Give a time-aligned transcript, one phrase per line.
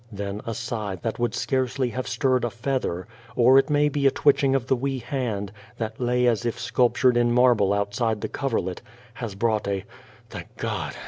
[0.11, 4.09] Then a sigh that would scarcely have stirred a feather, or it may be a
[4.09, 8.81] twitching of the wee hand, that lay as if sculptured in marble outside the coverlet,
[9.13, 9.85] has brought a"
[10.31, 10.95] Thank God